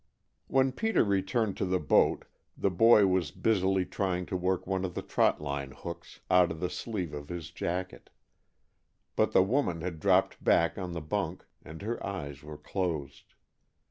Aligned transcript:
When 0.47 0.71
Peter 0.71 1.03
returned 1.03 1.57
to 1.57 1.65
the 1.65 1.77
boat, 1.79 2.25
the 2.57 2.71
boy 2.71 3.05
was 3.05 3.29
busily 3.29 3.85
trying 3.85 4.25
to 4.25 4.35
work 4.35 4.65
one 4.65 4.83
of 4.83 4.95
the 4.95 5.03
trot 5.03 5.39
line 5.39 5.73
hooks 5.73 6.21
out 6.31 6.49
of 6.49 6.59
the 6.59 6.71
sleeve 6.71 7.13
of 7.13 7.29
his 7.29 7.51
jacket, 7.51 8.09
but 9.15 9.31
the 9.31 9.43
woman 9.43 9.81
had 9.81 9.99
dropped 9.99 10.43
back 10.43 10.75
on 10.75 10.93
the 10.93 11.01
bunk 11.01 11.45
and 11.63 11.83
her 11.83 12.03
eyes 12.03 12.41
were 12.41 12.57
closed. 12.57 13.35